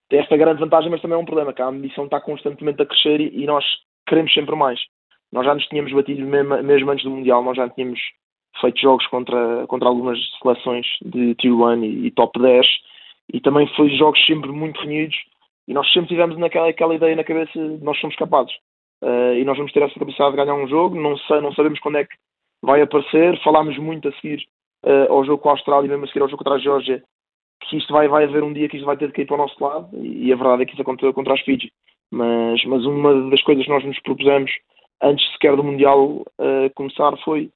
[0.08, 2.86] tem esta grande vantagem, mas também é um problema, que a ambição está constantemente a
[2.86, 3.64] crescer e, e nós
[4.10, 4.78] queremos sempre mais.
[5.32, 8.00] Nós já nos tínhamos batido mesmo, mesmo antes do Mundial, nós já tínhamos
[8.60, 12.66] feito jogos contra, contra algumas seleções de Tier 1 e, e, Top 10
[13.32, 15.16] e também foi jogos sempre muito renhidos
[15.68, 18.52] e nós sempre tivemos naquela aquela ideia na cabeça de nós somos capazes.
[19.02, 21.78] Uh, e nós vamos ter essa capacidade de ganhar um jogo, não, sei, não sabemos
[21.78, 22.14] quando é que
[22.60, 24.44] vai aparecer, falámos muito a seguir
[24.84, 27.02] uh, ao jogo com a Austrália e mesmo a seguir ao jogo contra a Geórgia
[27.62, 29.38] que isto vai, vai haver um dia que isto vai ter de cair para o
[29.38, 31.72] nosso lado e a verdade é que isso aconteceu contra as Fiji
[32.10, 34.50] mas, mas uma das coisas que nós nos propusemos
[35.02, 37.50] antes sequer do Mundial uh, começar foi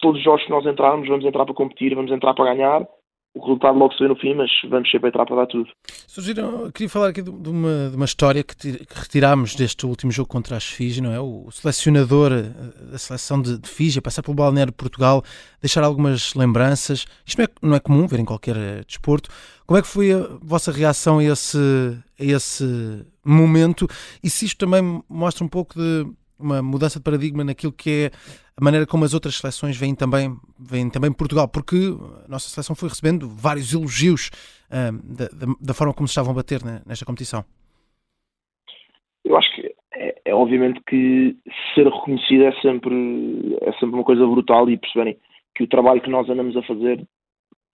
[0.00, 2.86] todos os jogos que nós entrarmos, vamos entrar para competir, vamos entrar para ganhar.
[3.34, 5.70] O resultado logo se vê no fim, mas vamos sempre entrar para dar tudo.
[6.06, 10.28] Surgiram, queria falar aqui de uma, de uma história que, que retirámos deste último jogo
[10.28, 11.18] contra as Fiji, não é?
[11.18, 15.22] O selecionador eh, da seleção de, de Fiji, a passar pelo Balneário de Portugal,
[15.62, 17.06] deixar algumas lembranças.
[17.24, 19.30] Isto não é, não é comum ver em qualquer eh, desporto.
[19.64, 21.58] Como é que foi a vossa reação a esse,
[22.20, 23.88] a esse momento?
[24.22, 26.06] E se isto também mostra um pouco de
[26.42, 28.10] uma mudança de paradigma naquilo que é
[28.56, 31.76] a maneira como as outras seleções vêm também, vêm também Portugal, porque
[32.24, 34.30] a nossa seleção foi recebendo vários elogios
[34.70, 37.44] da, da, da, forma como se estavam a bater nesta competição.
[39.24, 41.36] Eu acho que é, é, obviamente que
[41.74, 45.16] ser reconhecido é sempre, é sempre uma coisa brutal e perceberem
[45.54, 47.06] que o trabalho que nós andamos a fazer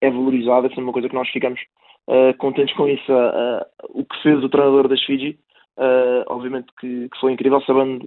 [0.01, 1.59] é valorizado, é sempre uma coisa que nós ficamos
[2.07, 3.11] uh, contentes com isso.
[3.11, 5.37] Uh, uh, o que fez o treinador das Fiji
[5.77, 8.05] Uh, obviamente que, que, foi incrível, sabendo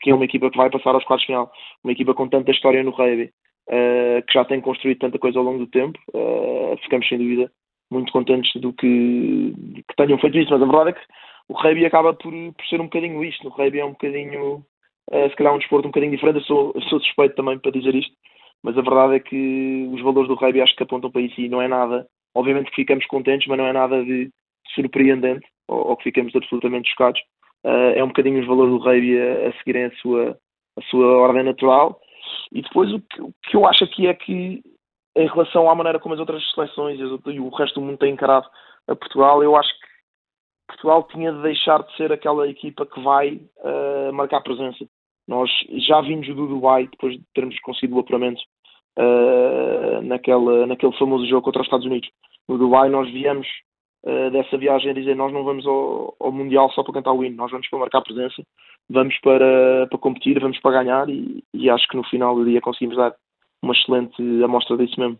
[0.00, 1.50] que é uma equipa que vai passar aos quartos de final,
[1.82, 3.32] uma equipa com tanta história no rugby,
[3.68, 7.50] uh, que já tem construído tanta coisa ao longo do tempo, uh, ficamos sem dúvida
[7.90, 9.52] muito contentes do que,
[9.88, 11.06] que tenham feito isso, mas a verdade é que
[11.48, 14.62] o rugby acaba por, por ser um bocadinho isto, o rugby é um bocadinho,
[15.10, 17.94] se calhar um desporto um bocadinho diferente, eu sou, eu sou suspeito também para dizer
[17.94, 18.14] isto,
[18.62, 21.48] mas a verdade é que os valores do rugby acho que apontam para isso e
[21.48, 24.28] não é nada, obviamente que ficamos contentes, mas não é nada de
[24.74, 27.20] surpreendente ou, ou que ficamos absolutamente chocados.
[27.64, 30.38] Uh, é um bocadinho os valores do rugby a, a, seguirem a sua,
[30.76, 32.00] a sua ordem natural.
[32.52, 34.62] E depois o que, o que eu acho aqui é que,
[35.16, 38.48] em relação à maneira como as outras seleções e o resto do mundo tem encarado
[38.86, 39.88] a Portugal, eu acho que
[40.68, 44.86] Portugal tinha de deixar de ser aquela equipa que vai uh, marcar presença.
[45.26, 45.50] Nós
[45.86, 48.40] já vimos do Dubai, depois de termos conseguido o apuramento
[48.98, 52.08] uh, naquela, naquele famoso jogo contra os Estados Unidos.
[52.48, 53.46] No Dubai nós viemos
[54.04, 57.24] uh, dessa viagem a dizer nós não vamos ao, ao, Mundial só para cantar o
[57.24, 58.42] hino, nós vamos para marcar presença,
[58.88, 62.60] vamos para, para competir, vamos para ganhar e, e acho que no final do dia
[62.60, 63.14] conseguimos dar
[63.62, 65.18] uma excelente amostra disso mesmo.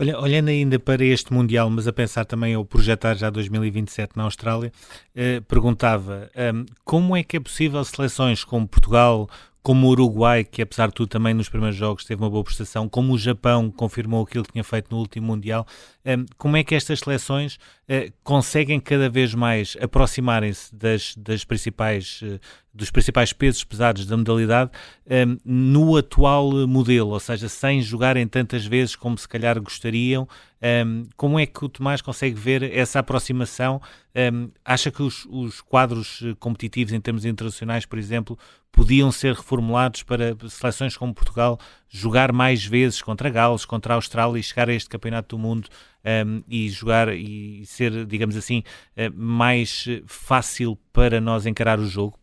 [0.00, 4.22] Olha, olhando ainda para este Mundial, mas a pensar também ao projetar já 2027 na
[4.22, 4.70] Austrália,
[5.12, 9.28] eh, perguntava um, como é que é possível seleções como Portugal,
[9.68, 12.88] como o Uruguai, que apesar de tudo também nos primeiros jogos teve uma boa prestação,
[12.88, 15.66] como o Japão confirmou aquilo que tinha feito no último Mundial,
[16.06, 22.22] um, como é que estas seleções uh, conseguem cada vez mais aproximarem-se das, das principais
[22.22, 22.40] uh,
[22.72, 24.70] dos principais pesos pesados da modalidade
[25.06, 30.26] um, no atual modelo, ou seja, sem jogarem tantas vezes como se calhar gostariam.
[30.62, 33.80] Um, como é que o Tomás consegue ver essa aproximação?
[34.14, 38.36] Um, acha que os, os, quadros competitivos em termos internacionais, por exemplo,
[38.72, 44.38] podiam ser reformulados para seleções como Portugal jogar mais vezes contra Gales, contra a Austrália
[44.38, 45.68] e chegar a este Campeonato do Mundo
[46.04, 48.62] um, e jogar e ser, digamos assim,
[48.96, 52.18] uh, mais fácil para nós encarar o jogo?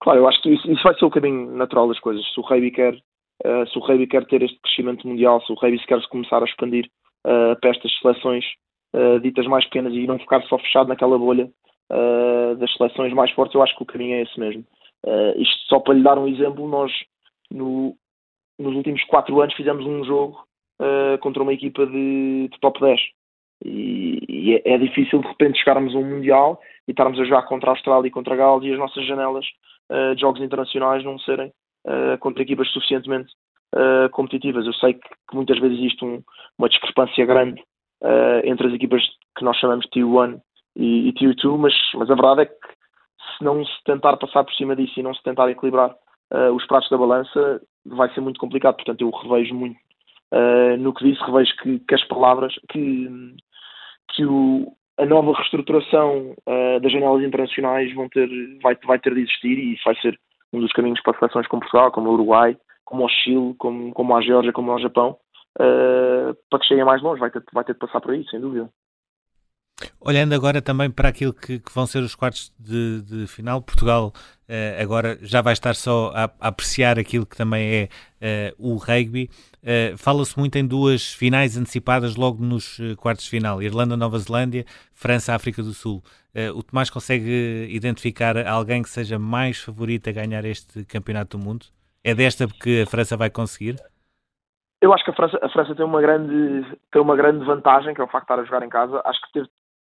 [0.00, 2.24] Claro, eu acho que isso, isso vai ser o caminho natural das coisas.
[2.32, 2.96] Se o rugby quer,
[3.44, 6.42] uh, se o rugby quer ter este crescimento mundial, se o rugby quer se começar
[6.42, 6.86] a expandir
[7.26, 8.44] uh, para estas seleções
[8.94, 11.50] uh, ditas mais pequenas e não ficar só fechado naquela bolha
[12.60, 14.64] das seleções mais fortes, eu acho que o caminho é esse mesmo.
[15.34, 16.92] isto só para lhe dar um exemplo, nós
[17.50, 17.96] no,
[18.56, 20.38] nos últimos quatro anos fizemos um jogo
[21.20, 23.00] contra uma equipa de, de top 10.
[23.64, 27.42] E, e é, é, difícil de repente chegarmos a um Mundial e estarmos a jogar
[27.42, 29.44] contra a Austrália e contra a Gales e as nossas janelas
[30.14, 31.52] de jogos internacionais não serem
[31.86, 33.32] uh, contra equipas suficientemente
[33.74, 34.66] uh, competitivas.
[34.66, 36.22] Eu sei que, que, muitas vezes existe um,
[36.58, 37.62] uma discrepância grande
[38.44, 39.02] entre as equipas
[39.36, 40.40] que nós chamamos de Tier 1
[40.74, 42.68] e, e Tier 2, mas, mas a verdade é que
[43.36, 45.94] se não se tentar passar por cima disso e não se tentar equilibrar
[46.54, 48.76] os pratos da balança, vai ser muito complicado.
[48.76, 49.76] Portanto, eu revejo muito
[50.78, 53.34] no que disse, revejo que, que as palavras, que,
[54.14, 58.28] que o, a nova reestruturação uh, das janelas internacionais vão ter,
[58.62, 60.18] vai, vai ter de existir e vai ser
[60.52, 64.16] um dos caminhos para seleções como Portugal, como o Uruguai, como o Chile, como, como
[64.16, 65.16] a Geórgia, como o Japão,
[65.58, 68.40] uh, para que cheguem mais longe, vai ter, vai ter de passar por aí, sem
[68.40, 68.68] dúvida.
[70.00, 74.12] Olhando agora também para aquilo que, que vão ser os quartos de, de final, Portugal
[74.50, 77.88] uh, agora já vai estar só a, a, apreciar aquilo que também
[78.20, 79.30] é uh, o rugby.
[79.62, 85.62] Uh, Fala-se muito em duas finais antecipadas logo nos quartos de final: Irlanda-Nova Zelândia, França-África
[85.62, 86.02] do Sul.
[86.54, 91.66] o Tomás consegue identificar alguém que seja mais favorito a ganhar este campeonato do mundo?
[92.02, 93.76] É desta que a França vai conseguir?
[94.80, 98.00] Eu acho que a França, a França, tem, uma grande, tem uma grande vantagem, que
[98.00, 99.02] é o facto de estar a jogar em casa.
[99.04, 99.48] Acho que teve,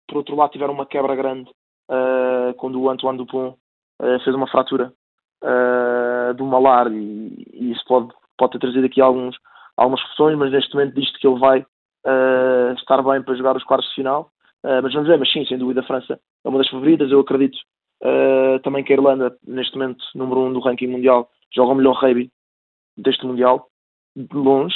[0.07, 1.47] por outro lado, tiveram uma quebra grande
[1.89, 3.55] uh, quando o Antoine Dupont
[4.23, 4.93] fez uma fratura
[5.43, 9.37] uh, do malar e, e, isso pode, pode ter trazido aqui alguns,
[9.75, 11.65] algumas questões, mas neste momento diz que ele vai
[12.77, 14.31] estar bem para jogar os quartos de final.
[14.63, 17.11] mas vamos ver, mas sim, sem dúvida a França é uma das favoritas.
[17.11, 17.57] Eu acredito
[18.63, 22.31] também que a Irlanda, neste momento, número um do ranking mundial, joga o melhor rugby
[22.97, 23.67] deste mundial,
[24.15, 24.75] de longe.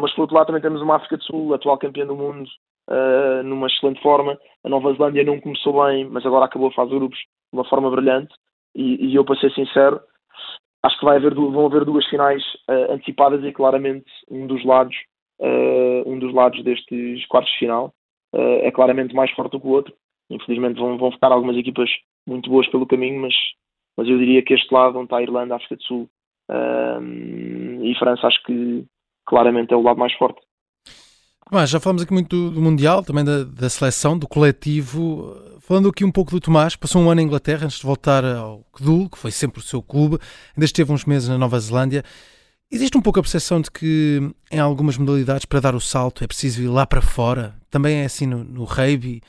[0.00, 2.48] mas por outro lado também temos uma África do Sul, atual campeã do mundo,
[2.88, 4.38] uh, numa excelente forma.
[4.64, 7.18] A Nova Zelândia não começou bem, mas agora acabou a fase de grupos
[7.52, 8.34] de uma forma brilhante.
[8.74, 10.00] E, e eu, para ser sincero,
[10.82, 14.96] acho que haver, vão haver duas finais uh, antecipadas e claramente um dos lados,
[15.40, 17.92] uh, um dos lados destes quartos de final
[18.34, 19.94] é claramente mais forte do que o outro.
[20.30, 21.90] Infelizmente vão, vão ficar algumas equipas
[22.26, 23.34] muito boas pelo caminho, mas,
[23.94, 26.08] mas eu diria que este lado, onde está a Irlanda, a África do Sul
[27.82, 28.86] e França, acho que
[29.26, 30.40] claramente é o lado mais forte.
[31.54, 35.36] Mas já falamos aqui muito do, Mundial, também da, da, seleção, do coletivo.
[35.60, 38.64] Falando aqui um pouco do Tomás, passou um ano em Inglaterra antes de voltar ao
[38.72, 40.18] Kdul, que foi sempre o seu clube,
[40.56, 42.02] ainda esteve uns meses na Nova Zelândia.
[42.70, 46.26] Existe um pouco a percepção de que em algumas modalidades, para dar o salto, é
[46.26, 47.54] preciso ir lá para fora.
[47.70, 49.20] Também é assim no, no rugby.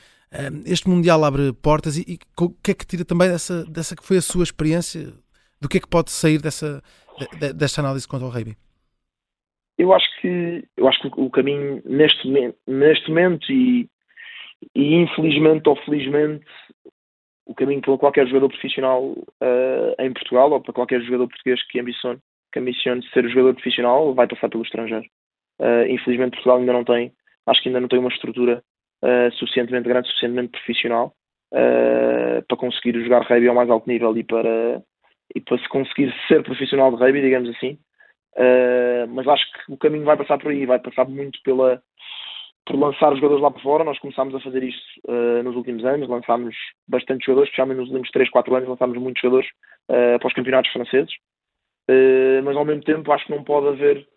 [0.64, 4.04] Este Mundial abre portas e, e o que é que tira também dessa, dessa que
[4.06, 5.14] foi a sua experiência?
[5.60, 6.82] Do que é que pode sair dessa,
[7.54, 8.58] desta análise quanto ao rugby?
[9.78, 13.90] Eu acho que eu acho que o caminho neste momento, neste momento e,
[14.76, 16.46] e infelizmente ou felizmente
[17.46, 21.80] o caminho para qualquer jogador profissional uh, em Portugal ou para qualquer jogador português que
[21.80, 22.20] ambicione,
[22.52, 25.06] que ambicione ser jogador profissional vai passar pelo estrangeiro.
[25.60, 27.12] Uh, infelizmente Portugal ainda não tem,
[27.48, 28.64] acho que ainda não tem uma estrutura
[29.04, 31.14] uh, suficientemente grande, suficientemente profissional
[32.48, 34.82] para conseguir jogar rugby ao mais alto nível e para
[35.36, 37.78] e para se conseguir ser profissional de rugby, digamos assim,
[38.36, 41.82] Uh, mas acho que o caminho vai passar por aí, vai passar muito pela,
[42.66, 43.84] por lançar os jogadores lá por fora.
[43.84, 46.56] Nós começámos a fazer isto uh, nos últimos anos, lançámos
[46.88, 49.50] bastante jogadores, especialmente nos últimos 3, 4 anos, lançámos muitos jogadores
[49.90, 51.14] uh, para os campeonatos franceses.
[52.44, 54.08] mas ao mesmo tempo, acho que não pode haver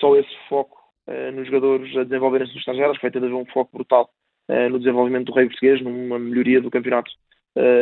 [0.00, 0.76] só esse foco
[1.34, 4.10] nos jogadores a desenvolverem-se nos estrangeiros, que vai ter de haver um foco brutal
[4.70, 7.08] no desenvolvimento do rei português, numa melhoria do campeonato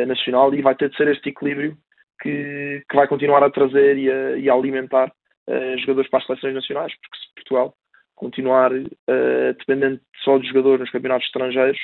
[0.07, 1.75] nacional e vai ter de ser este equilíbrio
[2.21, 5.11] que, que vai continuar a trazer e a, e a alimentar
[5.49, 7.75] uh, jogadores para as seleções nacionais, porque se Portugal
[8.15, 11.79] continuar uh, dependente só dos jogadores nos campeonatos estrangeiros,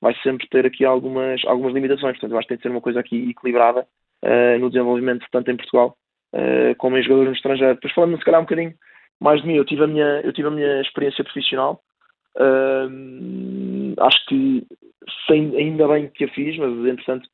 [0.00, 2.12] vai sempre ter aqui algumas, algumas limitações.
[2.12, 3.86] Portanto, eu acho que tem de ser uma coisa aqui equilibrada
[4.24, 5.96] uh, no desenvolvimento, tanto em Portugal
[6.34, 7.74] uh, como em jogadores no estrangeiro.
[7.74, 8.74] Depois, falando se calhar um bocadinho
[9.20, 11.80] mais de mim, eu tive a minha, eu tive a minha experiência profissional.
[13.98, 14.66] Acho que
[15.26, 17.26] sem, ainda bem que a fiz, mas entretanto,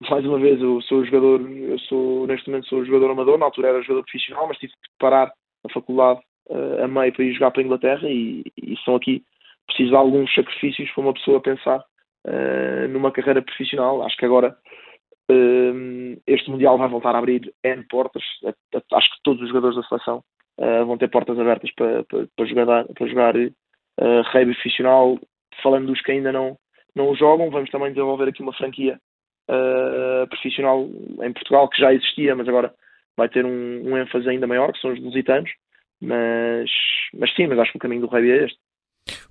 [0.00, 3.68] mais uma vez, eu sou jogador, eu sou, neste momento sou jogador amador, na altura
[3.68, 5.32] era jogador profissional, mas tive de parar
[5.64, 9.24] a faculdade uh, a meio para ir jogar para a Inglaterra e, e são aqui
[9.66, 11.84] preciso de alguns sacrifícios para uma pessoa pensar
[12.26, 14.02] uh, numa carreira profissional.
[14.02, 14.56] Acho que agora
[15.30, 18.22] uh, este Mundial vai voltar a abrir N portas.
[18.92, 20.22] Acho que todos os jogadores da seleção
[20.86, 25.18] vão ter portas abertas para, para, para jogar, para jogar uh, profissional.
[25.60, 26.56] Falando dos que ainda não,
[26.94, 28.98] não jogam, vamos também desenvolver aqui uma franquia
[30.28, 30.88] profissional
[31.22, 32.72] em Portugal que já existia, mas agora
[33.16, 35.50] vai ter um, um ênfase ainda maior, que são os lusitanos.
[36.00, 36.70] Mas,
[37.14, 38.58] mas sim, mas acho que o caminho do rugby é este.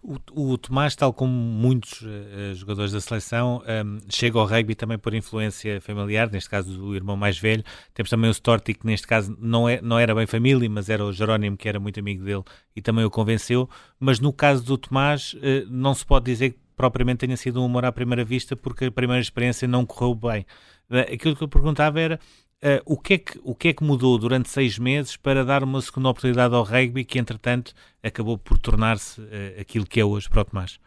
[0.01, 4.73] O, o, Tomás, tal como muitos uh, jogadores da seleção, um, ehm, chega ao rugby
[4.75, 7.63] também por influência familiar, neste caso do irmão mais velho.
[7.93, 11.03] Temos também o Storti, que neste caso não, é, não era bem família, mas era
[11.03, 12.43] o Jerónimo, que era muito amigo dele
[12.75, 13.69] e também o convenceu.
[13.99, 17.65] Mas no caso do Tomás, uh, não se pode dizer que propriamente tenha sido um
[17.65, 20.45] amor à primeira vista, porque a primeira experiência não correu bem.
[20.89, 22.19] Uh, aquilo que eu perguntava era
[22.57, 25.63] Uh, o, que é que, o que é que mudou durante seis meses para dar
[25.63, 27.71] uma segunda oportunidade ao rugby que, entretanto,
[28.03, 30.79] acabou por tornar-se uh, aquilo que é hoje para o Tomás?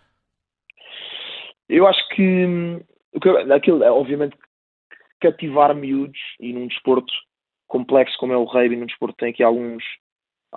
[1.68, 2.80] Eu acho que, hum,
[3.54, 4.36] aquilo, é, obviamente,
[5.20, 7.12] cativar miúdos e num desporto
[7.68, 9.84] complexo como é o rugby, num desporto que tem aqui alguns,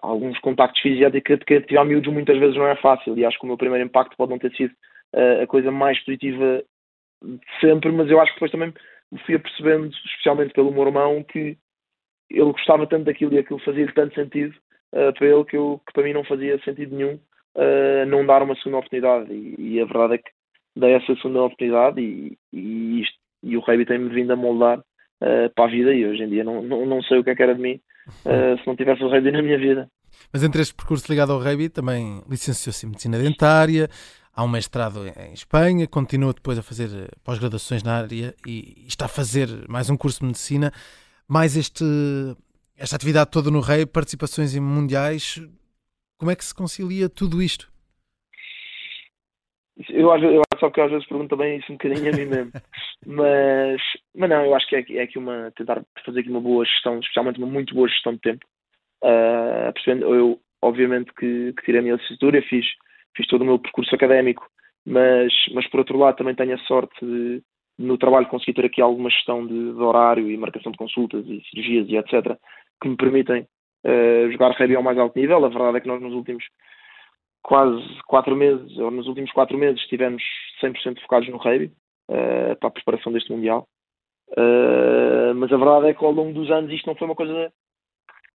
[0.02, 3.58] alguns contactos físicos, cativar miúdos muitas vezes não é fácil e acho que o meu
[3.58, 4.74] primeiro impacto pode não ter sido
[5.14, 6.64] a coisa mais positiva
[7.24, 8.74] de sempre, mas eu acho que depois também
[9.26, 11.58] fui apercebendo, especialmente pelo meu irmão, que
[12.30, 14.56] ele gostava tanto daquilo e aquilo fazia tanto sentido
[14.94, 17.16] uh, para ele que, eu, que para mim não fazia sentido nenhum
[17.56, 19.32] uh, não dar uma segunda oportunidade.
[19.32, 20.32] E, e, a verdade é que
[20.76, 25.50] dei essa segunda oportunidade e, e, isto, e o rugby tem-me vindo a moldar uh,
[25.56, 27.44] para a vida e hoje em dia não, não, não sei o que é que
[27.44, 27.80] era de mim
[28.26, 29.88] se não tivesse o rugby na minha vida.
[30.34, 33.88] Mas entre este percurso ligado ao rugby também licenciou-se em medicina dentária,
[34.34, 39.06] há um mestrado em Espanha, continua depois a fazer eh, pós-graduações na área e está
[39.06, 40.72] a fazer mais um curso de medicina,
[41.28, 41.86] mais este,
[42.76, 45.40] esta atividade toda no Rei, participações em mundiais.
[46.18, 47.72] Como é que se concilia tudo isto?
[49.90, 52.52] Eu, eu acho que às vezes pergunto também isso um bocadinho a mim mesmo.
[53.06, 53.82] mas,
[54.16, 55.52] mas não, eu acho que é, é aqui uma.
[55.56, 58.46] tentar fazer aqui uma boa gestão, especialmente uma muito boa gestão de tempo.
[59.04, 62.66] Uh, eu, obviamente, que, que tirei a minha licenciatura, fiz
[63.16, 64.46] fiz todo o meu percurso académico,
[64.86, 67.42] mas, mas por outro lado também tenho a sorte de,
[67.78, 71.42] no trabalho conseguir ter aqui alguma gestão de, de, horário e marcação de consultas e
[71.50, 72.38] cirurgias e etc.
[72.82, 73.48] que me permitem
[73.86, 75.44] uh, jogar rugby ao mais alto nível.
[75.44, 76.44] A verdade é que nós nos últimos
[77.42, 80.24] quase quatro meses, ou nos últimos quatro meses, estivemos
[80.62, 81.72] 100% focados no rugby
[82.10, 83.68] uh, para a preparação deste Mundial.
[84.30, 87.52] Uh, mas a verdade é que ao longo dos anos isto não foi uma coisa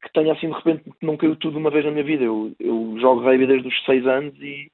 [0.02, 2.24] que tenha assim de repente não caiu tudo uma vez na minha vida.
[2.24, 4.70] Eu, eu jogo rugby desde os 6 anos e,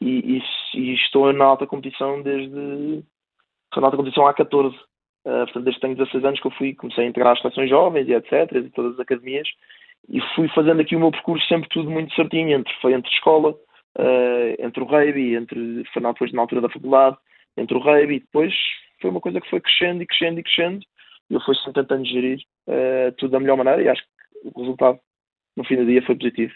[0.00, 0.42] e, e,
[0.74, 3.04] e, estou na alta competição desde
[3.66, 4.74] estou na alta competição há 14.
[4.76, 4.80] Uh,
[5.26, 7.70] ah, portanto, desde que tenho 16 anos que eu fui, comecei a integrar as estações
[7.70, 9.48] jovens e etc, e todas as academias,
[10.08, 13.50] e fui fazendo aqui o meu percurso sempre tudo muito certinho, entre, foi entre escola,
[13.50, 17.16] uh, entre o rugby, entre, foi na, depois na altura da faculdade,
[17.56, 18.52] entre o rugby, depois
[19.00, 20.84] foi uma coisa que foi crescendo e crescendo e crescendo,
[21.30, 24.08] e eu fui sempre tentando gerir uh, tudo da melhor maneira, e acho que
[24.44, 24.98] o resultado
[25.56, 26.52] no fim do dia foi positivo.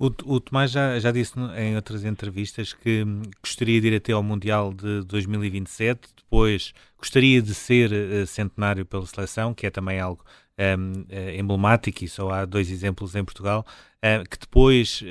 [0.00, 3.04] O, o Tomás já, já disse em outras entrevistas que
[3.42, 9.04] gostaria de ir até ao Mundial de 2027, depois gostaria de ser uh, centenário pela
[9.04, 10.24] seleção, que é também algo
[10.58, 13.62] um, ehm, eh, emblemático, e só há dois exemplos em Portugal,
[13.96, 15.02] uh, que depois,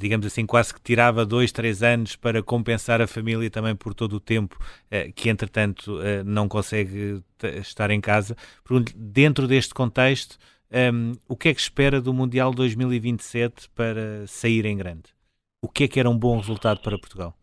[0.00, 4.14] digamos assim, quase que tirava dois, três anos para compensar a família também por todo
[4.14, 4.58] o tempo
[5.14, 7.22] que, entretanto, não consegue
[7.60, 8.36] estar em casa.
[8.94, 10.38] Dentro deste contexto,
[10.72, 15.10] um, o que é que espera do Mundial 2027 para sair em grande?
[15.62, 17.34] O que é que era um bom resultado para Portugal?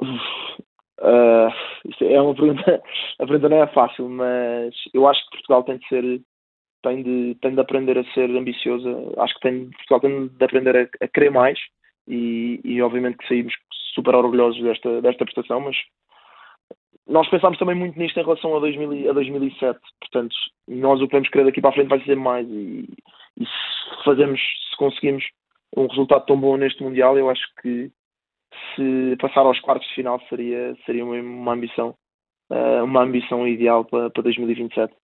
[0.00, 1.50] Uh,
[2.00, 2.82] é uma pergunta,
[3.20, 6.22] a pergunta não é fácil, mas eu acho que Portugal tem de ser,
[6.82, 8.90] tem de, tem de aprender a ser ambiciosa.
[9.18, 11.58] Acho que tem, Portugal tem de aprender a, a querer mais
[12.08, 13.54] e, e obviamente que saímos
[13.94, 15.76] super orgulhosos desta, desta prestação, mas
[17.06, 19.78] nós pensámos também muito nisto em relação a, 2000, a 2007.
[20.00, 20.34] Portanto,
[20.68, 22.46] nós o que podemos querer daqui para a frente vai ser mais.
[22.48, 22.88] E,
[23.38, 25.24] e se fazemos, se conseguimos
[25.76, 27.90] um resultado tão bom neste Mundial, eu acho que
[28.74, 31.94] se passar aos quartos de final seria, seria uma, ambição,
[32.50, 34.94] uh, uma ambição ideal para, para 2027.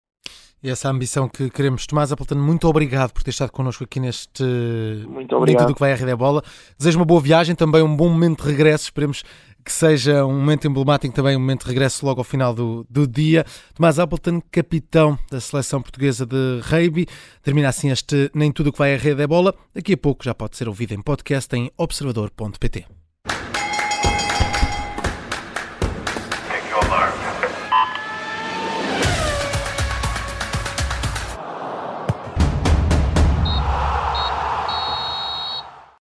[0.63, 1.87] E essa ambição que queremos.
[1.87, 4.45] Tomás Appleton, muito obrigado por ter estado connosco aqui neste
[5.09, 5.67] muito obrigado.
[5.67, 6.43] tudo que vai à Rede Bola.
[6.79, 8.85] Desejo uma boa viagem, também um bom momento de regresso.
[8.85, 9.23] Esperemos
[9.65, 13.07] que seja um momento emblemático, também um momento de regresso logo ao final do, do
[13.07, 13.45] dia.
[13.75, 17.07] Tomás Appleton, capitão da seleção portuguesa de rugby.
[17.43, 19.55] Termina assim este Nem Tudo que vai à Rede é Bola.
[19.75, 23.00] Daqui a pouco já pode ser ouvido em podcast em observador.pt.